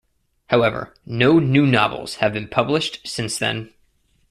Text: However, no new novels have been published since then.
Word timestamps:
However, 0.47 0.95
no 1.05 1.37
new 1.37 1.67
novels 1.67 2.15
have 2.15 2.33
been 2.33 2.47
published 2.47 3.07
since 3.07 3.37
then. 3.37 3.71